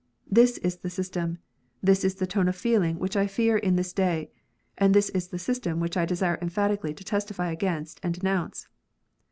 This 0.27 0.57
is 0.57 0.77
the 0.77 0.89
system, 0.89 1.37
this 1.83 2.03
is 2.03 2.15
the 2.15 2.25
tone 2.25 2.47
of 2.47 2.55
feeling 2.55 2.97
which 2.97 3.15
I 3.15 3.27
fear 3.27 3.55
in 3.59 3.75
this 3.75 3.93
day, 3.93 4.31
and 4.75 4.95
this 4.95 5.09
is 5.09 5.27
the 5.27 5.37
system 5.37 5.79
which 5.79 5.95
I 5.95 6.05
desire 6.07 6.39
emphatically 6.41 6.95
to 6.95 7.03
testify 7.03 7.51
against 7.51 7.99
and 8.01 8.11
denounce. 8.15 8.67